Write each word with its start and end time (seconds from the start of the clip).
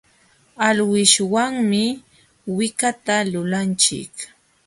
Alwishwanmi 0.67 1.83
wikata 2.57 3.15
lulanchik. 3.31 4.13